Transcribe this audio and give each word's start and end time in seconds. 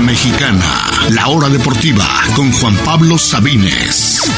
Mexicana, 0.00 0.64
la 1.14 1.28
hora 1.28 1.48
deportiva 1.48 2.04
con 2.34 2.50
Juan 2.52 2.74
Pablo 2.84 3.18
Sabines. 3.18 4.30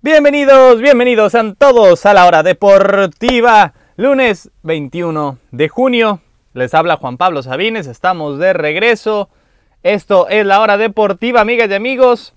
Bienvenidos, 0.00 0.80
bienvenidos 0.80 1.34
a 1.34 1.54
todos 1.54 2.06
a 2.06 2.14
la 2.14 2.26
hora 2.26 2.42
deportiva. 2.42 3.74
Lunes 3.96 4.50
21 4.62 5.38
de 5.50 5.68
junio. 5.68 6.20
Les 6.52 6.74
habla 6.74 6.96
Juan 6.96 7.16
Pablo 7.16 7.42
Sabines, 7.42 7.86
estamos 7.86 8.38
de 8.38 8.52
regreso. 8.52 9.28
Esto 9.82 10.28
es 10.28 10.46
la 10.46 10.60
hora 10.60 10.76
deportiva, 10.76 11.40
amigas 11.40 11.68
y 11.70 11.74
amigos. 11.74 12.34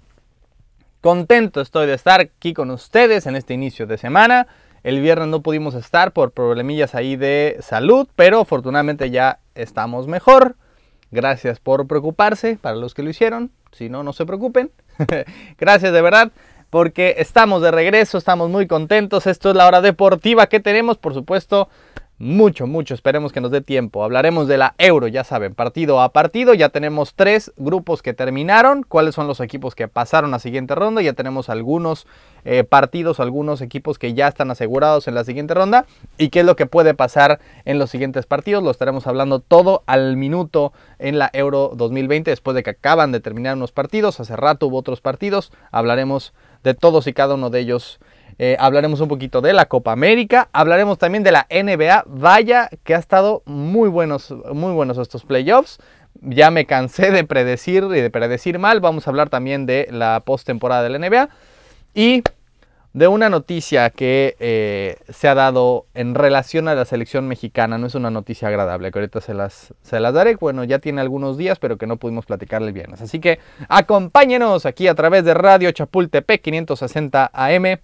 Contento 1.01 1.61
estoy 1.61 1.87
de 1.87 1.93
estar 1.93 2.21
aquí 2.21 2.53
con 2.53 2.71
ustedes 2.71 3.27
en 3.27 3.35
este 3.35 3.53
inicio 3.53 3.85
de 3.85 3.97
semana. 3.97 4.47
El 4.83 5.01
viernes 5.01 5.27
no 5.27 5.41
pudimos 5.41 5.75
estar 5.75 6.11
por 6.11 6.31
problemillas 6.31 6.95
ahí 6.95 7.15
de 7.15 7.57
salud, 7.61 8.07
pero 8.15 8.41
afortunadamente 8.41 9.09
ya 9.09 9.39
estamos 9.55 10.07
mejor. 10.07 10.55
Gracias 11.11 11.59
por 11.59 11.87
preocuparse 11.87 12.57
para 12.59 12.75
los 12.75 12.93
que 12.93 13.03
lo 13.03 13.09
hicieron. 13.09 13.51
Si 13.71 13.89
no, 13.89 14.03
no 14.03 14.13
se 14.13 14.25
preocupen. 14.25 14.71
Gracias 15.57 15.93
de 15.93 16.01
verdad 16.01 16.31
porque 16.69 17.15
estamos 17.17 17.61
de 17.61 17.71
regreso, 17.71 18.17
estamos 18.17 18.49
muy 18.49 18.67
contentos. 18.67 19.27
Esto 19.27 19.49
es 19.51 19.55
la 19.55 19.67
hora 19.67 19.81
deportiva 19.81 20.47
que 20.47 20.59
tenemos, 20.59 20.97
por 20.97 21.13
supuesto, 21.13 21.69
mucho, 22.19 22.65
mucho. 22.65 22.95
Esperemos 22.95 23.31
que 23.31 23.41
nos 23.41 23.51
dé 23.51 23.61
tiempo. 23.61 24.03
Hablaremos 24.03 24.47
de 24.47 24.57
la 24.57 24.73
Euro, 24.79 25.07
ya 25.07 25.23
saben, 25.23 25.53
partido 25.53 26.01
a 26.01 26.13
partido. 26.13 26.55
Ya 26.55 26.69
tenemos 26.69 27.13
tres 27.13 27.53
grupos 27.57 28.01
que 28.01 28.13
terminaron. 28.13 28.83
¿Cuáles 28.83 29.13
son 29.13 29.27
los 29.27 29.39
equipos 29.39 29.75
que 29.75 29.87
pasaron 29.87 30.33
a 30.33 30.39
siguiente 30.39 30.73
ronda? 30.73 31.01
Ya 31.03 31.13
tenemos 31.13 31.49
algunos 31.49 32.07
eh, 32.43 32.63
partidos, 32.63 33.19
algunos 33.19 33.61
equipos 33.61 33.99
que 33.99 34.15
ya 34.15 34.27
están 34.27 34.49
asegurados 34.49 35.07
en 35.07 35.13
la 35.13 35.23
siguiente 35.23 35.53
ronda. 35.53 35.85
¿Y 36.17 36.29
qué 36.29 36.39
es 36.39 36.45
lo 36.45 36.55
que 36.55 36.65
puede 36.65 36.95
pasar 36.95 37.39
en 37.65 37.77
los 37.77 37.91
siguientes 37.91 38.25
partidos? 38.25 38.63
Lo 38.63 38.71
estaremos 38.71 39.05
hablando 39.05 39.39
todo 39.39 39.83
al 39.85 40.17
minuto 40.17 40.73
en 40.97 41.19
la 41.19 41.29
Euro 41.33 41.73
2020, 41.75 42.31
después 42.31 42.55
de 42.55 42.63
que 42.63 42.71
acaban 42.71 43.11
de 43.11 43.19
terminar 43.19 43.55
unos 43.55 43.71
partidos. 43.71 44.19
Hace 44.19 44.35
rato 44.35 44.67
hubo 44.67 44.77
otros 44.77 45.01
partidos. 45.01 45.51
Hablaremos 45.71 46.33
de 46.63 46.73
todos 46.73 47.05
y 47.07 47.13
cada 47.13 47.35
uno 47.35 47.49
de 47.49 47.59
ellos 47.59 47.99
eh, 48.39 48.55
hablaremos 48.59 49.01
un 49.01 49.07
poquito 49.07 49.41
de 49.41 49.53
la 49.53 49.65
Copa 49.65 49.91
América, 49.91 50.49
hablaremos 50.53 50.97
también 50.97 51.23
de 51.23 51.31
la 51.31 51.47
NBA. 51.49 52.03
Vaya 52.07 52.69
que 52.83 52.93
ha 52.93 52.99
estado 52.99 53.41
muy 53.45 53.89
buenos, 53.89 54.33
muy 54.53 54.73
buenos 54.73 54.97
estos 54.97 55.23
playoffs. 55.23 55.79
Ya 56.21 56.51
me 56.51 56.65
cansé 56.65 57.11
de 57.11 57.23
predecir 57.23 57.83
y 57.83 58.01
de 58.01 58.09
predecir 58.09 58.59
mal. 58.59 58.79
Vamos 58.79 59.07
a 59.07 59.09
hablar 59.09 59.29
también 59.29 59.65
de 59.65 59.87
la 59.91 60.21
postemporada 60.25 60.83
de 60.83 60.89
la 60.89 60.99
NBA 60.99 61.29
y 61.93 62.23
de 62.93 63.07
una 63.07 63.29
noticia 63.29 63.91
que 63.91 64.35
eh, 64.39 64.97
se 65.09 65.27
ha 65.27 65.35
dado 65.35 65.85
en 65.93 66.15
relación 66.15 66.67
a 66.67 66.73
la 66.73 66.85
selección 66.85 67.27
mexicana. 67.27 67.77
No 67.77 67.87
es 67.87 67.95
una 67.95 68.09
noticia 68.09 68.47
agradable, 68.47 68.91
que 68.91 68.99
ahorita 68.99 69.21
se 69.21 69.33
las, 69.33 69.73
se 69.81 69.99
las 69.99 70.13
daré. 70.13 70.35
Bueno, 70.35 70.63
ya 70.63 70.79
tiene 70.79 71.01
algunos 71.01 71.37
días, 71.37 71.59
pero 71.59 71.77
que 71.77 71.85
no 71.85 71.97
pudimos 71.97 72.25
platicarle 72.25 72.69
el 72.69 72.73
viernes. 72.73 73.01
Así 73.01 73.19
que 73.19 73.39
acompáñenos 73.67 74.65
aquí 74.65 74.87
a 74.87 74.95
través 74.95 75.23
de 75.25 75.33
Radio 75.33 75.71
Chapultepec 75.71 76.41
560 76.41 77.29
AM 77.33 77.79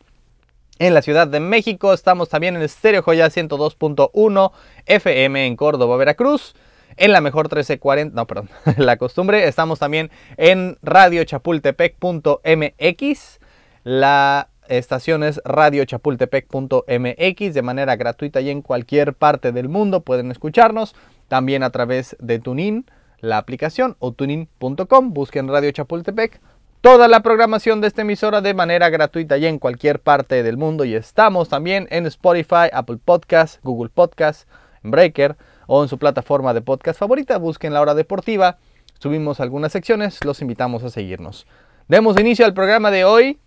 en 0.80 0.94
la 0.94 1.02
Ciudad 1.02 1.28
de 1.28 1.40
México. 1.40 1.94
Estamos 1.94 2.28
también 2.30 2.56
en 2.56 2.62
Estéreo 2.62 3.04
Joya 3.04 3.28
102.1 3.28 4.52
FM 4.86 5.46
en 5.46 5.56
Córdoba, 5.56 5.98
Veracruz. 5.98 6.56
En 6.98 7.12
la 7.12 7.22
mejor 7.22 7.46
1340, 7.46 8.16
no, 8.16 8.28
perdón, 8.28 8.50
la 8.78 8.98
costumbre. 8.98 9.48
Estamos 9.48 9.80
también 9.80 10.12
en 10.38 10.78
radiochapultepec.mx. 10.82 13.40
La 13.84 14.50
estación 14.68 15.24
es 15.24 15.42
radiochapultepec.mx 15.44 17.54
de 17.54 17.62
manera 17.62 17.96
gratuita 17.96 18.42
y 18.42 18.50
en 18.50 18.62
cualquier 18.62 19.14
parte 19.14 19.52
del 19.52 19.70
mundo 19.70 20.02
pueden 20.02 20.32
escucharnos. 20.32 20.96
También 21.28 21.64
a 21.64 21.70
través 21.72 22.16
de 22.20 22.40
Tunin, 22.40 22.86
la 23.20 23.38
aplicación 23.38 23.96
o 24.00 24.12
tunin.com. 24.12 25.14
Busquen 25.14 25.48
Radio 25.48 25.72
Chapultepec 25.72 26.42
toda 26.84 27.08
la 27.08 27.22
programación 27.22 27.80
de 27.80 27.88
esta 27.88 28.02
emisora 28.02 28.42
de 28.42 28.54
manera 28.54 28.90
gratuita 28.90 29.38
y 29.38 29.46
en 29.46 29.58
cualquier 29.58 30.02
parte 30.02 30.44
del 30.44 30.58
mundo. 30.58 30.84
Y 30.84 30.96
estamos 30.96 31.48
también 31.48 31.88
en 31.92 32.06
Spotify, 32.08 32.68
Apple 32.74 32.98
Podcasts, 32.98 33.62
Google 33.64 33.90
Podcasts, 33.90 34.48
Breaker 34.82 35.38
o 35.66 35.82
en 35.82 35.88
su 35.88 35.98
plataforma 35.98 36.54
de 36.54 36.60
podcast 36.60 37.00
favorita. 37.00 37.38
Busquen 37.38 37.74
la 37.74 37.80
hora 37.80 37.94
deportiva. 37.94 38.58
Subimos 39.00 39.40
algunas 39.40 39.72
secciones, 39.72 40.26
los 40.26 40.42
invitamos 40.42 40.84
a 40.84 40.90
seguirnos. 40.90 41.48
Demos 41.88 42.20
inicio 42.20 42.46
al 42.46 42.54
programa 42.54 42.92
de 42.92 43.06
hoy. 43.06 43.40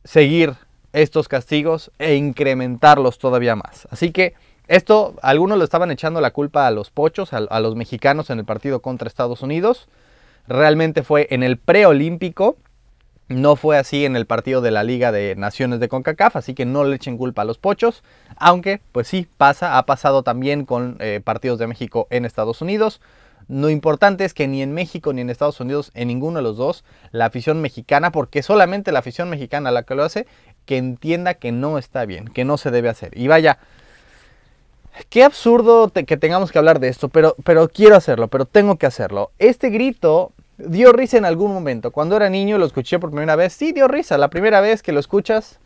seguir 0.04 0.54
estos 0.94 1.28
castigos 1.28 1.92
e 1.98 2.14
incrementarlos 2.14 3.18
todavía 3.18 3.56
más. 3.56 3.88
Así 3.90 4.12
que 4.12 4.36
esto, 4.68 5.16
algunos 5.22 5.58
lo 5.58 5.64
estaban 5.64 5.92
echando 5.92 6.22
la 6.22 6.32
culpa 6.32 6.68
a 6.68 6.72
los 6.72 6.90
pochos, 6.90 7.34
a, 7.34 7.60
los 7.60 7.76
mexicanos 7.76 8.30
en 8.30 8.40
el 8.40 8.46
partido 8.46 8.82
contra 8.82 9.08
Estados 9.08 9.42
Unidos. 9.42 9.88
Realmente 10.48 11.04
fue 11.04 11.28
en 11.30 11.44
el 11.44 11.58
preolímpico, 11.58 12.58
no 13.28 13.56
fue 13.56 13.78
así 13.78 14.06
en 14.06 14.16
el 14.16 14.26
partido 14.26 14.62
de 14.62 14.72
la 14.72 14.84
Liga 14.84 15.12
de 15.12 15.36
Naciones 15.36 15.80
de 15.80 15.88
CONCACAF, 15.88 16.36
así 16.36 16.54
que 16.54 16.66
no 16.66 16.84
le 16.84 16.96
echen 16.96 17.18
culpa 17.18 17.44
a 17.44 17.46
los 17.46 17.58
pochos, 17.58 18.04
aunque 18.38 18.82
pues 18.92 19.08
sí 19.08 19.28
pasa, 19.38 19.78
ha 19.78 19.86
pasado 19.86 20.24
también 20.24 20.66
con 20.66 20.98
eh, 21.00 21.22
partidos 21.24 21.60
de 21.60 21.68
México 21.68 22.08
en 22.10 22.26
Estados 22.26 22.62
Unidos. 22.62 23.02
Lo 23.48 23.70
importante 23.70 24.26
es 24.26 24.34
que 24.34 24.48
ni 24.48 24.64
en 24.64 24.74
México 24.74 25.14
ni 25.14 25.22
en 25.22 25.30
Estados 25.30 25.60
Unidos, 25.60 25.92
en 25.94 26.08
ninguno 26.08 26.38
de 26.38 26.44
los 26.44 26.58
dos, 26.58 26.84
la 27.12 27.26
afición 27.26 27.62
mexicana, 27.62 28.12
porque 28.12 28.42
solamente 28.42 28.92
la 28.92 29.00
afición 29.00 29.30
mexicana 29.30 29.70
la 29.70 29.84
que 29.84 29.94
lo 29.94 30.04
hace, 30.04 30.26
que 30.66 30.78
entienda 30.78 31.36
que 31.36 31.52
no 31.52 31.78
está 31.78 32.06
bien, 32.06 32.28
que 32.28 32.46
no 32.46 32.58
se 32.58 32.72
debe 32.72 32.90
hacer. 32.90 33.16
Y 33.16 33.28
vaya, 33.28 33.60
Qué 35.10 35.24
absurdo 35.24 35.92
que 35.92 36.18
tengamos 36.18 36.52
que 36.52 36.58
hablar 36.58 36.80
de 36.80 36.88
esto, 36.88 37.10
pero, 37.10 37.36
pero 37.44 37.68
quiero 37.68 37.96
hacerlo, 37.96 38.28
pero 38.30 38.46
tengo 38.46 38.78
que 38.78 38.86
hacerlo. 38.86 39.32
Este 39.40 39.70
grito 39.70 40.32
dio 40.58 40.94
risa 40.94 41.18
en 41.18 41.26
algún 41.26 41.54
momento. 41.54 41.92
Cuando 41.92 42.16
era 42.16 42.30
niño 42.30 42.58
lo 42.58 42.66
escuché 42.66 43.00
por 43.00 43.10
primera 43.10 43.36
vez. 43.36 43.54
Sí, 43.54 43.74
dio 43.74 43.88
risa. 43.88 44.18
La 44.18 44.30
primera 44.30 44.62
vez 44.62 44.82
que 44.82 44.94
lo 44.94 45.00
escuchas, 45.00 45.60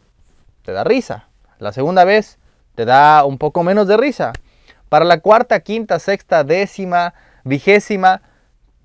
te 0.64 0.72
da 0.72 0.84
risa. 0.84 1.28
La 1.60 1.74
segunda 1.74 2.06
vez, 2.06 2.40
te 2.76 2.86
da 2.86 3.24
un 3.26 3.38
poco 3.38 3.64
menos 3.64 3.88
de 3.88 3.98
risa. 3.98 4.34
Para 4.90 5.06
la 5.06 5.20
cuarta, 5.20 5.60
quinta, 5.60 6.00
sexta, 6.00 6.44
décima, 6.44 7.14
vigésima, 7.44 8.22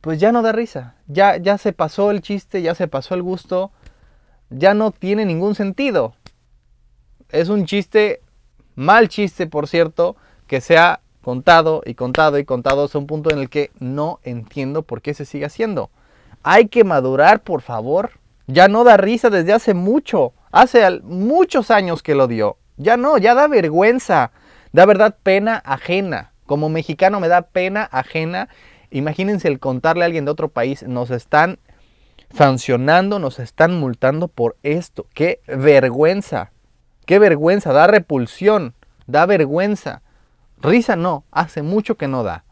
pues 0.01 0.21
ya 0.21 0.33
no 0.33 0.43
da 0.43 0.53
risa. 0.53 0.95
Ya, 1.07 1.37
ya 1.39 1.57
se 1.57 1.73
pasó 1.73 2.11
el 2.11 2.21
chiste, 2.21 2.61
ya 2.61 2.75
se 2.75 2.89
pasó 2.89 3.15
el 3.15 3.23
gusto. 3.23 3.73
Ya 4.51 4.75
no 4.75 4.91
tiene 4.91 5.25
ningún 5.25 5.55
sentido. 5.55 6.15
Es 7.31 7.49
un 7.49 7.65
chiste, 7.65 8.21
mal 8.75 9.09
chiste, 9.09 9.47
por 9.47 9.67
cierto, 9.69 10.17
que 10.55 10.61
se 10.61 10.79
ha 10.79 11.01
contado 11.21 11.83
y 11.85 11.95
contado 11.95 12.39
y 12.39 12.45
contado 12.45 12.85
hasta 12.85 12.97
un 12.97 13.09
punto 13.09 13.33
en 13.33 13.41
el 13.41 13.51
que 13.51 13.73
no 13.81 14.21
entiendo 14.23 14.83
por 14.83 15.03
qué 15.03 15.13
se 15.13 15.25
sigue 15.25 15.47
haciendo. 15.47 15.91
Hay 16.45 16.69
que 16.69 16.85
madurar, 16.85 17.43
por 17.43 17.61
favor. 17.61 18.21
Ya 18.47 18.69
no 18.69 18.85
da 18.85 18.97
risa 18.97 19.31
desde 19.31 19.53
hace 19.53 19.75
mucho. 19.75 20.33
Hace 20.53 21.01
muchos 21.01 21.73
años 21.73 22.05
que 22.05 22.15
lo 22.15 22.29
dio. 22.29 22.57
Ya 22.77 22.97
no, 22.97 23.19
ya 23.19 23.35
da 23.35 23.49
vergüenza. 23.49 24.31
Da 24.73 24.87
verdad 24.87 25.17
pena 25.25 25.61
ajena. 25.65 26.31
Como 26.47 26.69
mexicano 26.69 27.19
me 27.19 27.27
da 27.27 27.43
pena 27.43 27.89
ajena. 27.91 28.49
Imagínense 28.93 29.49
el 29.49 29.59
contarle 29.59 30.05
a 30.05 30.07
alguien 30.07 30.25
de 30.25 30.31
otro 30.31 30.51
país, 30.51 30.85
nos 30.85 31.11
están 31.11 31.59
sancionando, 32.33 33.19
nos 33.19 33.41
están 33.41 33.81
multando 33.81 34.29
por 34.29 34.55
esto. 34.63 35.09
Qué 35.15 35.41
vergüenza. 35.49 36.53
Qué 37.07 37.19
vergüenza, 37.19 37.73
da 37.73 37.89
repulsión 37.89 38.77
da 39.07 39.27
vergüenza. 39.27 40.03
Risa 40.65 40.97
no, 40.97 41.25
hace 41.31 41.63
mucho 41.63 41.97
que 41.97 42.09
no 42.09 42.23
da. 42.25 42.45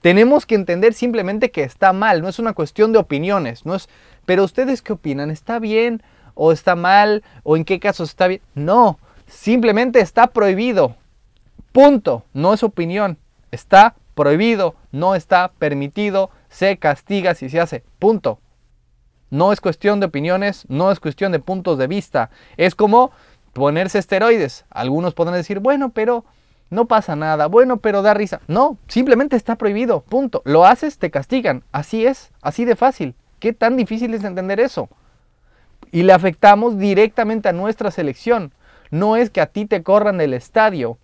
Tenemos 0.00 0.46
que 0.46 0.54
entender 0.54 0.94
simplemente 0.94 1.50
que 1.50 1.62
está 1.62 1.92
mal, 1.92 2.22
no 2.22 2.28
es 2.28 2.38
una 2.38 2.54
cuestión 2.54 2.92
de 2.92 2.98
opiniones, 2.98 3.66
no 3.66 3.74
es, 3.74 3.88
pero 4.24 4.42
ustedes 4.42 4.82
qué 4.82 4.94
opinan, 4.94 5.30
¿está 5.30 5.58
bien 5.58 6.02
o 6.34 6.50
está 6.50 6.74
mal 6.74 7.22
o 7.44 7.56
en 7.56 7.64
qué 7.64 7.78
casos 7.78 8.08
está 8.08 8.26
bien? 8.26 8.40
No, 8.54 8.98
simplemente 9.26 10.00
está 10.00 10.28
prohibido. 10.28 10.96
Punto, 11.72 12.24
no 12.32 12.54
es 12.54 12.62
opinión, 12.62 13.18
está 13.50 13.94
prohibido, 14.14 14.74
no 14.90 15.14
está 15.14 15.52
permitido, 15.58 16.30
se 16.48 16.78
castiga 16.78 17.34
si 17.34 17.50
se 17.50 17.60
hace. 17.60 17.84
Punto. 17.98 18.40
No 19.30 19.52
es 19.52 19.60
cuestión 19.60 20.00
de 20.00 20.06
opiniones, 20.06 20.64
no 20.68 20.90
es 20.90 21.00
cuestión 21.00 21.32
de 21.32 21.38
puntos 21.38 21.78
de 21.78 21.86
vista. 21.86 22.30
Es 22.56 22.74
como 22.74 23.12
ponerse 23.52 23.98
esteroides. 23.98 24.64
Algunos 24.70 25.14
podrán 25.14 25.36
decir, 25.36 25.58
bueno, 25.58 25.90
pero 25.90 26.24
no 26.72 26.86
pasa 26.86 27.14
nada, 27.16 27.48
bueno, 27.48 27.76
pero 27.76 28.00
da 28.00 28.14
risa. 28.14 28.40
No, 28.48 28.78
simplemente 28.88 29.36
está 29.36 29.56
prohibido, 29.56 30.00
punto. 30.00 30.40
Lo 30.46 30.64
haces, 30.64 30.96
te 30.96 31.10
castigan. 31.10 31.64
Así 31.70 32.06
es, 32.06 32.32
así 32.40 32.64
de 32.64 32.76
fácil. 32.76 33.14
¿Qué 33.40 33.52
tan 33.52 33.76
difícil 33.76 34.14
es 34.14 34.24
entender 34.24 34.58
eso? 34.58 34.88
Y 35.90 36.02
le 36.02 36.14
afectamos 36.14 36.78
directamente 36.78 37.50
a 37.50 37.52
nuestra 37.52 37.90
selección. 37.90 38.54
No 38.90 39.16
es 39.16 39.28
que 39.28 39.42
a 39.42 39.46
ti 39.46 39.66
te 39.66 39.82
corran 39.82 40.16
del 40.16 40.32
estadio, 40.32 40.96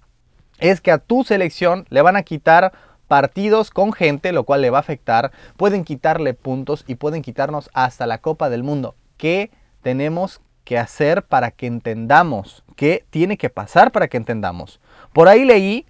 es 0.59 0.81
que 0.81 0.91
a 0.91 0.99
tu 0.99 1.23
selección 1.23 1.85
le 1.91 2.01
van 2.01 2.17
a 2.17 2.23
quitar 2.23 2.73
partidos 3.07 3.71
con 3.71 3.93
gente, 3.93 4.33
lo 4.33 4.45
cual 4.45 4.63
le 4.63 4.71
va 4.71 4.79
a 4.79 4.81
afectar. 4.81 5.33
Pueden 5.59 5.85
quitarle 5.85 6.33
puntos 6.33 6.85
y 6.87 6.95
pueden 6.95 7.21
quitarnos 7.21 7.69
hasta 7.75 8.07
la 8.07 8.19
Copa 8.19 8.49
del 8.49 8.63
Mundo. 8.63 8.95
¿Qué 9.19 9.51
tenemos 9.83 10.41
que 10.65 10.79
hacer 10.79 11.25
para 11.25 11.51
que 11.51 11.67
entendamos? 11.67 12.65
¿Qué 12.75 13.05
tiene 13.11 13.37
que 13.37 13.51
pasar 13.51 13.93
para 13.93 14.09
que 14.09 14.17
entendamos? 14.17 14.81
Por 15.19 15.27
ahí 15.27 15.45
leí 15.45 15.85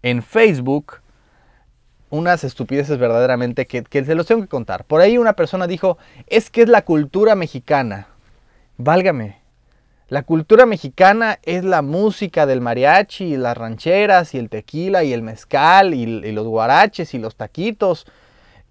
en 0.00 0.22
Facebook 0.22 1.02
unas 2.08 2.44
estupideces 2.44 2.98
verdaderamente 2.98 3.66
que, 3.66 3.84
se 4.06 4.14
los 4.14 4.26
tengo 4.26 4.40
que 4.40 4.48
contar. 4.48 4.86
Por 4.86 5.02
ahí 5.02 5.18
una 5.18 5.34
persona 5.34 5.66
dijo, 5.66 5.98
es 6.28 6.48
que 6.48 6.62
es 6.62 6.70
la 6.70 6.82
cultura 6.82 7.34
mexicana. 7.34 8.06
Válgame. 8.78 9.36
La 10.08 10.22
cultura 10.22 10.64
mexicana 10.64 11.40
es 11.42 11.62
la 11.62 11.82
música 11.82 12.46
del 12.46 12.62
mariachi, 12.62 13.34
y 13.34 13.36
las 13.36 13.54
rancheras, 13.54 14.32
y 14.34 14.38
el 14.38 14.48
tequila, 14.48 15.04
y 15.04 15.12
el 15.12 15.20
mezcal, 15.20 15.92
y, 15.92 16.32
los 16.32 16.46
guaraches, 16.46 17.12
y 17.12 17.18
los 17.18 17.36
taquitos, 17.36 18.06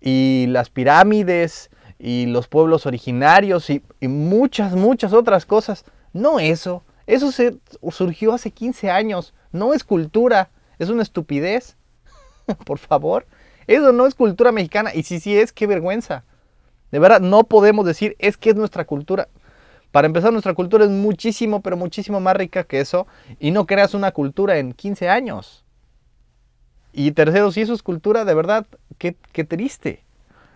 y 0.01 0.47
las 0.49 0.71
pirámides, 0.71 1.69
y 1.99 2.25
los 2.25 2.47
pueblos 2.47 2.87
originarios, 2.87 3.69
y, 3.69 3.83
y 3.99 4.07
muchas, 4.07 4.73
muchas 4.73 5.13
otras 5.13 5.45
cosas. 5.45 5.85
No 6.13 6.39
eso. 6.39 6.81
Eso 7.05 7.31
se 7.31 7.57
surgió 7.91 8.33
hace 8.33 8.49
15 8.49 8.89
años. 8.89 9.35
No 9.53 9.73
es 9.73 9.85
cultura, 9.85 10.49
es 10.79 10.89
una 10.89 11.03
estupidez. 11.03 11.77
Por 12.65 12.79
favor, 12.79 13.25
eso 13.67 13.93
no 13.93 14.05
es 14.05 14.15
cultura 14.15 14.51
mexicana. 14.51 14.93
Y 14.93 15.03
si 15.03 15.21
sí 15.21 15.37
es, 15.37 15.53
qué 15.53 15.67
vergüenza. 15.67 16.25
De 16.91 16.99
verdad, 16.99 17.21
no 17.21 17.45
podemos 17.45 17.85
decir 17.85 18.15
es 18.19 18.35
que 18.35 18.49
es 18.49 18.55
nuestra 18.55 18.85
cultura. 18.85 19.29
Para 19.91 20.07
empezar, 20.07 20.31
nuestra 20.31 20.53
cultura 20.55 20.85
es 20.85 20.91
muchísimo, 20.91 21.61
pero 21.61 21.77
muchísimo 21.77 22.19
más 22.19 22.35
rica 22.35 22.63
que 22.63 22.81
eso. 22.81 23.07
Y 23.39 23.51
no 23.51 23.65
creas 23.65 23.93
una 23.93 24.11
cultura 24.11 24.57
en 24.57 24.73
15 24.73 25.07
años. 25.07 25.63
Y 26.91 27.11
tercero, 27.11 27.51
si 27.51 27.61
eso 27.61 27.73
es 27.73 27.83
cultura, 27.83 28.25
de 28.25 28.33
verdad, 28.33 28.65
qué, 28.97 29.15
qué 29.31 29.43
triste. 29.43 30.03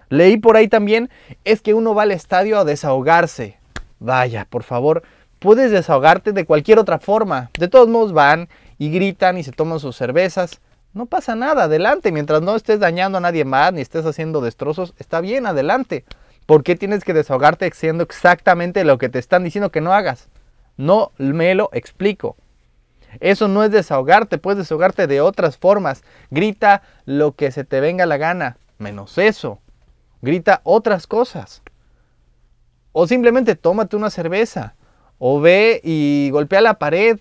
Leí 0.09 0.37
por 0.37 0.57
ahí 0.57 0.67
también, 0.67 1.09
es 1.43 1.61
que 1.61 1.73
uno 1.73 1.93
va 1.93 2.03
al 2.03 2.11
estadio 2.11 2.59
a 2.59 2.65
desahogarse. 2.65 3.57
Vaya, 3.99 4.45
por 4.49 4.63
favor, 4.63 5.03
puedes 5.39 5.71
desahogarte 5.71 6.31
de 6.31 6.45
cualquier 6.45 6.79
otra 6.79 6.99
forma. 6.99 7.49
De 7.57 7.67
todos 7.67 7.89
modos 7.89 8.13
van 8.13 8.47
y 8.77 8.91
gritan 8.91 9.37
y 9.37 9.43
se 9.43 9.51
toman 9.51 9.79
sus 9.79 9.95
cervezas. 9.95 10.61
No 10.93 11.05
pasa 11.05 11.35
nada, 11.35 11.63
adelante. 11.63 12.11
Mientras 12.11 12.41
no 12.41 12.55
estés 12.55 12.79
dañando 12.79 13.17
a 13.17 13.21
nadie 13.21 13.45
más 13.45 13.73
ni 13.73 13.81
estés 13.81 14.05
haciendo 14.05 14.41
destrozos, 14.41 14.93
está 14.97 15.21
bien, 15.21 15.45
adelante. 15.45 16.05
¿Por 16.45 16.63
qué 16.63 16.75
tienes 16.75 17.03
que 17.03 17.13
desahogarte 17.13 17.65
haciendo 17.65 18.03
exactamente 18.03 18.83
lo 18.83 18.97
que 18.97 19.09
te 19.09 19.19
están 19.19 19.43
diciendo 19.43 19.71
que 19.71 19.81
no 19.81 19.93
hagas? 19.93 20.29
No 20.77 21.11
me 21.17 21.53
lo 21.55 21.69
explico. 21.73 22.37
Eso 23.19 23.47
no 23.47 23.63
es 23.63 23.71
desahogarte, 23.71 24.37
puedes 24.37 24.59
desahogarte 24.59 25.07
de 25.07 25.21
otras 25.21 25.57
formas. 25.57 26.03
Grita 26.29 26.83
lo 27.05 27.33
que 27.33 27.51
se 27.51 27.63
te 27.63 27.79
venga 27.79 28.05
la 28.05 28.17
gana, 28.17 28.57
menos 28.77 29.17
eso. 29.17 29.59
Grita 30.21 30.61
otras 30.63 31.07
cosas. 31.07 31.61
O 32.91 33.07
simplemente 33.07 33.55
tómate 33.55 33.95
una 33.95 34.09
cerveza. 34.09 34.75
O 35.19 35.39
ve 35.39 35.81
y 35.83 36.29
golpea 36.31 36.61
la 36.61 36.79
pared. 36.79 37.19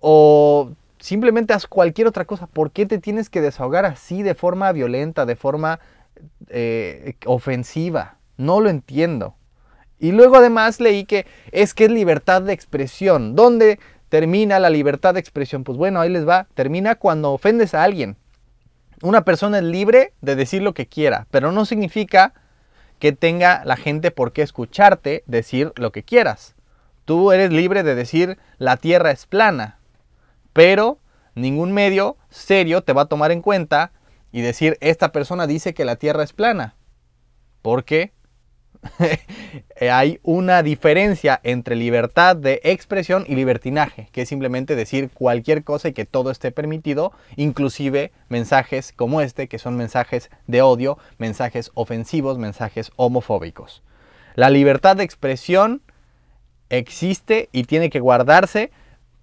O 0.00 0.70
simplemente 1.00 1.52
haz 1.52 1.66
cualquier 1.66 2.06
otra 2.06 2.24
cosa. 2.24 2.46
¿Por 2.46 2.70
qué 2.70 2.86
te 2.86 2.98
tienes 2.98 3.28
que 3.28 3.40
desahogar 3.40 3.84
así 3.84 4.22
de 4.22 4.34
forma 4.34 4.70
violenta, 4.72 5.26
de 5.26 5.36
forma 5.36 5.80
eh, 6.48 7.14
ofensiva? 7.26 8.16
No 8.36 8.60
lo 8.60 8.70
entiendo. 8.70 9.34
Y 9.98 10.12
luego 10.12 10.36
además 10.36 10.80
leí 10.80 11.04
que 11.04 11.26
es 11.52 11.74
que 11.74 11.84
es 11.84 11.90
libertad 11.90 12.42
de 12.42 12.52
expresión. 12.52 13.34
¿Dónde 13.34 13.78
termina 14.08 14.58
la 14.58 14.70
libertad 14.70 15.14
de 15.14 15.20
expresión? 15.20 15.64
Pues 15.64 15.76
bueno, 15.76 16.00
ahí 16.00 16.08
les 16.08 16.26
va. 16.26 16.46
Termina 16.54 16.94
cuando 16.94 17.32
ofendes 17.32 17.74
a 17.74 17.82
alguien. 17.82 18.16
Una 19.02 19.24
persona 19.24 19.58
es 19.58 19.64
libre 19.64 20.12
de 20.20 20.36
decir 20.36 20.62
lo 20.62 20.74
que 20.74 20.86
quiera, 20.86 21.26
pero 21.30 21.52
no 21.52 21.64
significa 21.64 22.34
que 22.98 23.12
tenga 23.12 23.62
la 23.64 23.76
gente 23.76 24.10
por 24.10 24.32
qué 24.32 24.42
escucharte 24.42 25.24
decir 25.26 25.72
lo 25.76 25.90
que 25.90 26.02
quieras. 26.02 26.54
Tú 27.06 27.32
eres 27.32 27.50
libre 27.50 27.82
de 27.82 27.94
decir 27.94 28.38
la 28.58 28.76
tierra 28.76 29.10
es 29.10 29.26
plana, 29.26 29.79
pero 30.52 30.98
ningún 31.34 31.72
medio 31.72 32.16
serio 32.28 32.82
te 32.82 32.92
va 32.92 33.02
a 33.02 33.06
tomar 33.06 33.32
en 33.32 33.42
cuenta 33.42 33.92
y 34.32 34.42
decir, 34.42 34.76
esta 34.80 35.12
persona 35.12 35.46
dice 35.46 35.74
que 35.74 35.84
la 35.84 35.96
Tierra 35.96 36.22
es 36.22 36.32
plana. 36.32 36.76
Porque 37.62 38.12
hay 39.80 40.20
una 40.22 40.62
diferencia 40.62 41.40
entre 41.42 41.76
libertad 41.76 42.36
de 42.36 42.60
expresión 42.64 43.24
y 43.26 43.34
libertinaje, 43.34 44.08
que 44.12 44.22
es 44.22 44.28
simplemente 44.28 44.76
decir 44.76 45.10
cualquier 45.12 45.64
cosa 45.64 45.88
y 45.88 45.92
que 45.92 46.06
todo 46.06 46.30
esté 46.30 46.50
permitido, 46.52 47.12
inclusive 47.36 48.12
mensajes 48.28 48.92
como 48.92 49.20
este, 49.20 49.48
que 49.48 49.58
son 49.58 49.76
mensajes 49.76 50.30
de 50.46 50.62
odio, 50.62 50.98
mensajes 51.18 51.70
ofensivos, 51.74 52.38
mensajes 52.38 52.90
homofóbicos. 52.96 53.82
La 54.34 54.48
libertad 54.48 54.96
de 54.96 55.04
expresión 55.04 55.82
existe 56.70 57.48
y 57.52 57.64
tiene 57.64 57.90
que 57.90 58.00
guardarse 58.00 58.70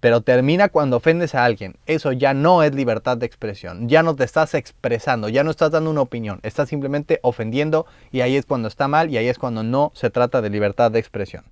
pero 0.00 0.20
termina 0.20 0.68
cuando 0.68 0.96
ofendes 0.96 1.34
a 1.34 1.44
alguien. 1.44 1.76
Eso 1.86 2.12
ya 2.12 2.34
no 2.34 2.62
es 2.62 2.74
libertad 2.74 3.16
de 3.16 3.26
expresión. 3.26 3.88
Ya 3.88 4.02
no 4.02 4.14
te 4.14 4.24
estás 4.24 4.54
expresando, 4.54 5.28
ya 5.28 5.44
no 5.44 5.50
estás 5.50 5.72
dando 5.72 5.90
una 5.90 6.02
opinión. 6.02 6.40
Estás 6.42 6.68
simplemente 6.68 7.18
ofendiendo 7.22 7.86
y 8.12 8.20
ahí 8.20 8.36
es 8.36 8.46
cuando 8.46 8.68
está 8.68 8.86
mal 8.86 9.10
y 9.10 9.16
ahí 9.16 9.28
es 9.28 9.38
cuando 9.38 9.62
no 9.62 9.90
se 9.94 10.10
trata 10.10 10.40
de 10.40 10.50
libertad 10.50 10.90
de 10.90 11.00
expresión. 11.00 11.44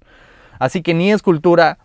Así 0.58 0.82
que 0.82 0.94
ni 0.94 1.12
es 1.12 1.22
cultura, 1.22 1.78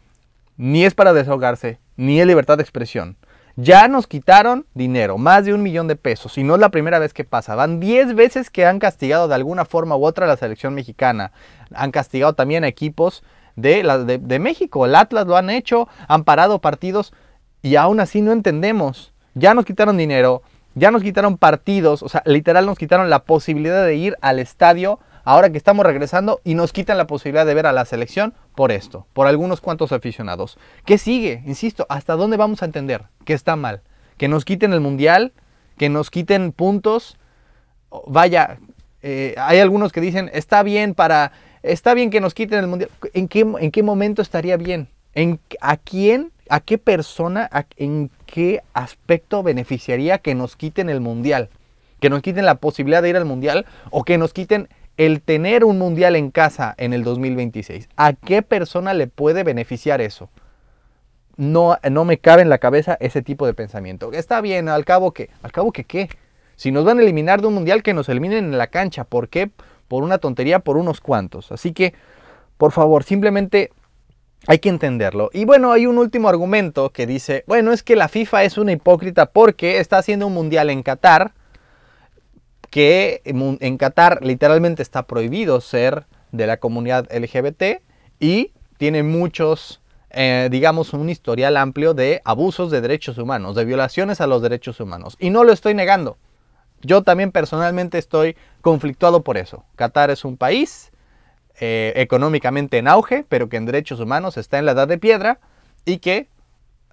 ni 0.58 0.86
es 0.86 0.94
para 0.94 1.14
desahogarse, 1.14 1.80
ni 1.98 2.20
es 2.20 2.28
libertad 2.28 2.58
de 2.58 2.64
expresión. 2.64 3.18
Ya 3.58 3.90
nos 3.90 4.08
quitaron 4.08 4.66
dinero, 4.74 5.18
más 5.18 5.44
de 5.44 5.54
un 5.54 5.62
millón 5.62 5.88
de 5.88 5.98
pesos, 5.98 6.38
y 6.38 6.44
no 6.44 6.56
es 6.56 6.62
la 6.62 6.70
primera 6.70 7.00
vez 7.00 7.14
que 7.14 7.26
pasa. 7.26 7.54
Van 7.54 7.82
10 7.82 8.16
veces 8.16 8.50
que 8.50 8.66
han 8.66 8.80
castigado 8.80 9.28
de 9.28 9.36
alguna 9.36 9.66
forma 9.66 9.98
u 9.98 10.06
otra 10.06 10.26
a 10.26 10.30
la 10.30 10.38
selección 10.38 10.74
mexicana. 10.74 11.34
Han 11.74 11.92
castigado 11.92 12.34
también 12.34 12.64
a 12.64 12.70
equipos 12.70 13.24
de, 13.56 14.20
de, 14.22 14.40
México. 14.40 14.86
El 14.86 14.96
Atlas 14.96 15.28
lo 15.28 15.38
han 15.38 15.50
hecho, 15.50 15.88
han 16.08 16.24
parado 16.24 16.60
partidos 16.60 17.14
y 17.62 17.76
aún 17.76 18.00
así 18.00 18.22
no 18.22 18.32
entendemos. 18.32 19.14
Ya 19.34 19.54
nos 19.54 19.66
quitaron 19.66 19.98
dinero, 19.98 20.42
ya 20.76 20.92
nos 20.92 21.04
quitaron 21.04 21.38
partidos, 21.38 22.04
o 22.04 22.10
sea, 22.10 22.24
literal 22.26 22.66
nos 22.66 22.78
quitaron 22.78 23.10
la 23.10 23.24
posibilidad 23.24 23.86
de 23.86 23.96
ir 23.96 24.18
al 24.22 24.40
estadio 24.40 25.00
ahora 25.24 25.50
que 25.50 25.58
estamos 25.58 25.86
regresando 25.86 26.42
y 26.44 26.56
nos 26.56 26.74
quitan 26.74 26.98
la 26.98 27.08
posibilidad 27.08 27.46
de 27.46 27.54
ver 27.54 27.68
a 27.68 27.72
la 27.72 27.86
selección 27.86 28.34
por 28.56 28.72
esto, 28.72 29.06
por 29.14 29.28
algunos 29.28 29.62
cuantos 29.62 29.92
aficionados. 29.92 30.58
¿Qué 30.86 30.98
sigue? 30.98 31.44
Insisto, 31.46 31.86
¿hasta 31.90 32.16
dónde 32.16 32.38
vamos 32.38 32.62
a 32.62 32.66
entender 32.66 33.04
que 33.26 33.34
está 33.34 33.56
mal? 33.56 33.82
Que 34.18 34.28
nos 34.28 34.46
quiten 34.46 34.74
el 34.74 34.82
mundial, 34.82 35.34
que 35.78 35.90
nos 35.90 36.10
quiten 36.10 36.52
puntos. 36.52 37.18
Vaya, 38.08 38.60
eh, 39.02 39.36
hay 39.38 39.60
algunos 39.60 39.92
que 39.92 40.02
dicen, 40.02 40.30
está 40.34 40.64
bien 40.64 40.94
para 40.94 41.32
está 41.64 41.94
bien 41.94 42.10
que 42.10 42.22
nos 42.22 42.34
quiten 42.34 42.60
el 42.60 42.68
mundial. 42.68 42.90
¿En 43.14 43.28
qué, 43.28 43.40
en 43.60 43.72
qué 43.72 43.84
momento 43.84 44.22
estaría 44.22 44.58
bien? 44.58 44.88
¿En, 45.14 45.40
¿A 45.60 45.78
quién, 45.78 46.32
a 46.50 46.60
qué 46.60 46.78
persona, 46.78 47.50
en 47.78 48.10
qué 48.26 48.62
aspecto 48.74 49.44
beneficiaría 49.44 50.20
que 50.20 50.36
nos 50.36 50.56
quiten 50.56 50.90
el 50.90 51.02
mundial? 51.02 51.50
Que 52.00 52.10
nos 52.10 52.22
quiten 52.22 52.46
la 52.46 52.56
posibilidad 52.56 53.02
de 53.02 53.10
ir 53.10 53.18
al 53.18 53.26
mundial 53.26 53.66
o 53.90 54.04
que 54.04 54.18
nos 54.18 54.34
quiten 54.34 54.70
el 54.98 55.22
tener 55.22 55.64
un 55.64 55.80
mundial 55.80 56.16
en 56.16 56.32
casa 56.32 56.76
en 56.78 56.94
el 56.94 57.04
2026. 57.04 57.90
¿A 57.96 58.14
qué 58.14 58.42
persona 58.42 58.94
le 58.94 59.08
puede 59.08 59.44
beneficiar 59.44 60.02
eso? 60.02 60.30
No, 61.38 61.78
no 61.90 62.06
me 62.06 62.20
cabe 62.20 62.42
en 62.42 62.50
la 62.50 62.58
cabeza 62.58 62.98
ese 63.00 63.22
tipo 63.22 63.46
de 63.46 63.54
pensamiento. 63.54 64.12
Está 64.14 64.42
bien, 64.42 64.70
al 64.70 64.86
cabo 64.86 65.12
que, 65.12 65.30
al 65.42 65.52
cabo 65.52 65.72
que 65.72 65.86
qué. 65.86 66.10
Si 66.56 66.72
nos 66.72 66.86
van 66.86 67.00
a 67.00 67.02
eliminar 67.02 67.42
de 67.42 67.48
un 67.48 67.56
mundial, 67.56 67.82
que 67.82 67.96
nos 67.96 68.10
eliminen 68.10 68.46
en 68.46 68.58
la 68.58 68.68
cancha. 68.68 69.04
¿Por 69.04 69.30
qué? 69.30 69.50
Por 69.92 70.04
una 70.04 70.20
tontería 70.20 70.60
por 70.60 70.78
unos 70.78 71.02
cuantos. 71.02 71.52
Así 71.52 71.74
que, 71.74 71.94
por 72.58 72.72
favor, 72.72 73.04
simplemente 73.04 73.72
Hay 74.48 74.60
que 74.60 74.70
entenderlo. 74.70 75.30
Y 75.34 75.46
bueno, 75.46 75.72
hay 75.72 75.86
un 75.86 75.98
último 75.98 76.30
argumento 76.30 76.90
que 76.92 77.06
dice, 77.06 77.44
bueno, 77.46 77.74
es 77.74 77.84
que 77.84 77.96
la 77.96 78.08
FIFA 78.08 78.44
es 78.44 78.58
una 78.58 78.72
hipócrita 78.72 79.28
porque 79.28 79.80
está 79.80 79.98
haciendo 80.00 80.26
un 80.28 80.34
mundial 80.34 80.70
en 80.70 80.82
Qatar, 80.82 81.34
que 82.72 83.22
en 83.26 83.78
Qatar 83.78 84.26
literalmente 84.26 84.82
está 84.82 85.04
prohibido 85.04 85.60
ser 85.62 86.06
de 86.32 86.48
la 86.48 86.58
comunidad 86.58 87.06
LGBT 87.12 87.84
y 88.20 88.52
tiene 88.78 89.04
muchos, 89.04 89.82
eh, 90.10 90.48
digamos, 90.50 90.94
un 90.94 91.10
historial 91.10 91.56
amplio 91.58 91.94
de 91.94 92.22
abusos 92.26 92.72
de 92.72 92.82
derechos 92.82 93.18
humanos, 93.20 93.56
de 93.56 93.66
violaciones 93.66 94.22
a 94.22 94.28
los 94.28 94.42
derechos 94.42 94.80
humanos. 94.80 95.18
Y 95.20 95.30
no 95.30 95.44
lo 95.44 95.52
estoy 95.52 95.76
negando. 95.76 96.18
Yo 96.82 97.04
también 97.04 97.32
personalmente 97.32 97.98
estoy 97.98 98.36
conflictuado 98.62 99.24
por 99.24 99.38
eso. 99.38 99.64
Qatar 99.76 100.10
es 100.10 100.26
un 100.26 100.38
país 100.38 100.92
eh, 101.60 101.94
económicamente 101.96 102.78
en 102.78 102.88
auge, 102.88 103.26
pero 103.28 103.50
que 103.50 103.58
en 103.58 103.66
derechos 103.66 104.00
humanos 104.00 104.38
está 104.38 104.58
en 104.60 104.66
la 104.66 104.72
edad 104.72 104.88
de 104.88 104.98
piedra 104.98 105.40
y 105.86 105.98
que 105.98 106.28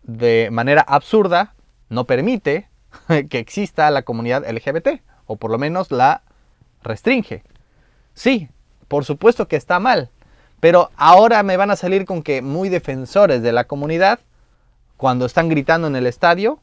de 0.03 0.49
manera 0.51 0.83
absurda 0.83 1.55
no 1.89 2.05
permite 2.05 2.69
que 3.31 3.39
exista 3.39 3.91
la 3.91 4.03
comunidad 4.03 4.49
LGBT, 4.49 5.01
o 5.27 5.37
por 5.37 5.51
lo 5.51 5.59
menos 5.59 5.91
la 5.91 6.23
restringe. 6.83 7.43
Sí, 8.15 8.49
por 8.89 9.05
supuesto 9.05 9.49
que 9.49 9.57
está 9.57 9.79
mal, 9.79 10.11
pero 10.61 10.91
ahora 10.97 11.43
me 11.43 11.57
van 11.57 11.71
a 11.71 11.77
salir 11.77 12.05
con 12.05 12.23
que 12.23 12.43
muy 12.43 12.69
defensores 12.69 13.43
de 13.43 13.53
la 13.53 13.65
comunidad, 13.65 14.21
cuando 14.97 15.27
están 15.27 15.49
gritando 15.49 15.87
en 15.87 15.97
el 15.97 16.07
estadio, 16.07 16.61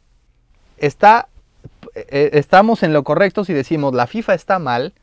está, 0.77 1.29
eh, 1.95 2.29
estamos 2.33 2.83
en 2.83 2.93
lo 2.93 3.03
correcto 3.03 3.45
si 3.45 3.53
decimos 3.53 3.93
la 3.93 4.07
FIFA 4.07 4.33
está 4.33 4.59
mal 4.59 4.93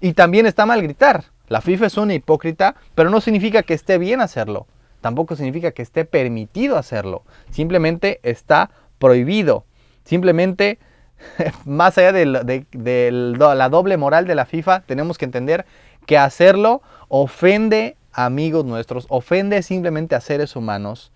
y 0.00 0.12
también 0.12 0.46
está 0.46 0.66
mal 0.66 0.82
gritar. 0.82 1.24
La 1.48 1.60
FIFA 1.60 1.86
es 1.86 1.96
una 1.96 2.14
hipócrita, 2.14 2.74
pero 2.94 3.10
no 3.10 3.20
significa 3.20 3.62
que 3.62 3.74
esté 3.74 3.98
bien 3.98 4.20
hacerlo. 4.20 4.66
Tampoco 5.00 5.36
significa 5.36 5.72
que 5.72 5.82
esté 5.82 6.04
permitido 6.04 6.78
hacerlo. 6.78 7.24
Simplemente 7.50 8.20
está 8.22 8.70
prohibido. 8.98 9.64
Simplemente, 10.04 10.78
más 11.66 11.98
allá 11.98 12.12
de, 12.12 12.24
la 12.24 13.68
doble 13.68 13.96
moral 13.96 14.26
de 14.26 14.34
la 14.34 14.46
FIFA, 14.46 14.80
tenemos 14.80 15.18
que 15.18 15.26
entender 15.26 15.66
que 16.06 16.18
hacerlo 16.18 16.82
ofende 17.08 17.96
a 18.12 18.26
amigos 18.26 18.64
nuestros, 18.64 19.06
ofende 19.08 19.62
simplemente 19.62 20.14
a 20.14 20.20
seres 20.20 20.56
humanos 20.56 21.12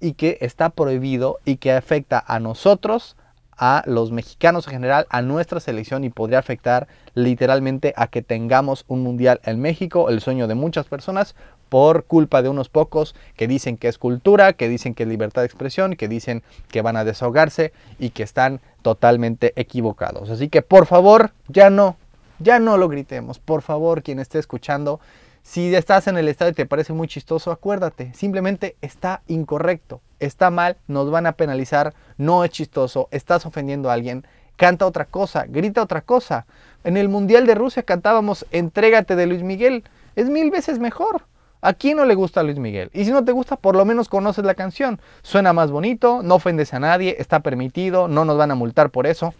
y 0.00 0.14
que 0.14 0.38
está 0.40 0.70
prohibido 0.70 1.38
y 1.44 1.56
que 1.56 1.72
afecta 1.72 2.22
a 2.26 2.40
nosotros, 2.40 3.16
a 3.56 3.82
los 3.86 4.12
mexicanos 4.12 4.66
en 4.66 4.72
general, 4.74 5.06
a 5.10 5.22
nuestra 5.22 5.60
selección 5.60 6.04
y 6.04 6.10
podría 6.10 6.38
afectar 6.38 6.88
literalmente 7.14 7.92
a 7.96 8.06
que 8.06 8.22
tengamos 8.22 8.84
un 8.88 9.02
mundial 9.02 9.40
en 9.44 9.60
México, 9.60 10.08
el 10.10 10.20
sueño 10.20 10.48
de 10.48 10.54
muchas 10.54 10.86
personas, 10.86 11.34
por 11.68 12.04
culpa 12.04 12.42
de 12.42 12.50
unos 12.50 12.68
pocos 12.68 13.14
que 13.34 13.48
dicen 13.48 13.78
que 13.78 13.88
es 13.88 13.96
cultura, 13.96 14.52
que 14.52 14.68
dicen 14.68 14.94
que 14.94 15.04
es 15.04 15.08
libertad 15.08 15.40
de 15.40 15.46
expresión, 15.46 15.96
que 15.96 16.06
dicen 16.06 16.42
que 16.70 16.82
van 16.82 16.98
a 16.98 17.04
desahogarse 17.04 17.72
y 17.98 18.10
que 18.10 18.22
están 18.22 18.60
totalmente 18.82 19.54
equivocados. 19.56 20.28
Así 20.28 20.50
que 20.50 20.60
por 20.60 20.84
favor, 20.84 21.30
ya 21.48 21.70
no, 21.70 21.96
ya 22.40 22.58
no 22.58 22.76
lo 22.76 22.88
gritemos. 22.88 23.38
Por 23.38 23.62
favor, 23.62 24.02
quien 24.02 24.18
esté 24.18 24.38
escuchando, 24.38 25.00
si 25.42 25.74
estás 25.74 26.06
en 26.06 26.16
el 26.16 26.28
estadio 26.28 26.52
y 26.52 26.54
te 26.54 26.66
parece 26.66 26.92
muy 26.92 27.08
chistoso, 27.08 27.50
acuérdate, 27.50 28.12
simplemente 28.14 28.76
está 28.80 29.22
incorrecto, 29.26 30.00
está 30.20 30.50
mal, 30.50 30.76
nos 30.86 31.10
van 31.10 31.26
a 31.26 31.32
penalizar, 31.32 31.94
no 32.16 32.44
es 32.44 32.50
chistoso, 32.50 33.08
estás 33.10 33.44
ofendiendo 33.44 33.90
a 33.90 33.94
alguien, 33.94 34.24
canta 34.56 34.86
otra 34.86 35.04
cosa, 35.04 35.44
grita 35.48 35.82
otra 35.82 36.00
cosa. 36.00 36.46
En 36.84 36.96
el 36.96 37.08
Mundial 37.08 37.46
de 37.46 37.56
Rusia 37.56 37.82
cantábamos 37.82 38.46
Entrégate 38.52 39.16
de 39.16 39.26
Luis 39.26 39.42
Miguel, 39.42 39.84
es 40.14 40.30
mil 40.30 40.50
veces 40.50 40.78
mejor. 40.78 41.24
¿A 41.64 41.74
quién 41.74 41.96
no 41.96 42.04
le 42.04 42.16
gusta 42.16 42.42
Luis 42.42 42.58
Miguel? 42.58 42.90
Y 42.92 43.04
si 43.04 43.12
no 43.12 43.24
te 43.24 43.30
gusta, 43.30 43.54
por 43.54 43.76
lo 43.76 43.84
menos 43.84 44.08
conoces 44.08 44.44
la 44.44 44.54
canción. 44.54 45.00
Suena 45.22 45.52
más 45.52 45.70
bonito, 45.70 46.20
no 46.24 46.34
ofendes 46.34 46.74
a 46.74 46.80
nadie, 46.80 47.14
está 47.20 47.38
permitido, 47.38 48.08
no 48.08 48.24
nos 48.24 48.36
van 48.36 48.50
a 48.50 48.56
multar 48.56 48.90
por 48.90 49.06
eso. 49.06 49.32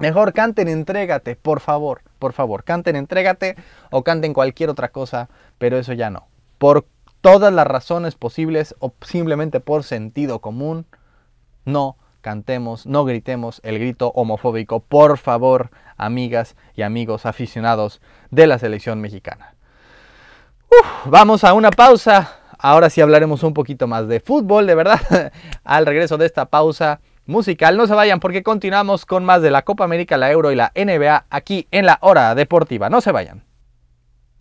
Mejor 0.00 0.32
canten 0.32 0.66
Entrégate, 0.68 1.36
por 1.36 1.60
favor, 1.60 2.00
por 2.18 2.32
favor, 2.32 2.64
canten 2.64 2.96
Entrégate 2.96 3.56
o 3.90 4.02
canten 4.02 4.32
cualquier 4.32 4.70
otra 4.70 4.88
cosa, 4.88 5.28
pero 5.58 5.78
eso 5.78 5.92
ya 5.92 6.08
no. 6.08 6.26
Por 6.56 6.86
todas 7.20 7.52
las 7.52 7.66
razones 7.66 8.14
posibles 8.14 8.74
o 8.78 8.94
simplemente 9.02 9.60
por 9.60 9.84
sentido 9.84 10.40
común, 10.40 10.86
no 11.66 11.98
cantemos, 12.22 12.86
no 12.86 13.04
gritemos 13.04 13.60
el 13.62 13.78
grito 13.78 14.10
homofóbico, 14.14 14.80
por 14.80 15.18
favor, 15.18 15.70
amigas 15.98 16.56
y 16.74 16.80
amigos 16.80 17.26
aficionados 17.26 18.00
de 18.30 18.46
la 18.46 18.58
selección 18.58 19.02
mexicana. 19.02 19.54
vamos 21.04 21.44
a 21.44 21.52
una 21.52 21.70
pausa. 21.70 22.38
Ahora 22.58 22.88
sí 22.88 23.02
hablaremos 23.02 23.42
un 23.42 23.52
poquito 23.52 23.86
más 23.86 24.08
de 24.08 24.20
fútbol, 24.20 24.66
de 24.66 24.74
verdad. 24.74 25.32
Al 25.64 25.84
regreso 25.84 26.16
de 26.16 26.24
esta 26.24 26.46
pausa 26.46 27.00
musical. 27.26 27.76
No 27.76 27.86
se 27.86 27.94
vayan 27.94 28.20
porque 28.20 28.42
continuamos 28.42 29.06
con 29.06 29.24
más 29.24 29.42
de 29.42 29.50
la 29.50 29.62
Copa 29.62 29.84
América, 29.84 30.16
la 30.16 30.30
Euro 30.30 30.52
y 30.52 30.56
la 30.56 30.72
NBA 30.74 31.26
aquí 31.30 31.66
en 31.70 31.86
la 31.86 31.98
hora 32.00 32.34
deportiva. 32.34 32.90
No 32.90 33.00
se 33.00 33.12
vayan. 33.12 33.49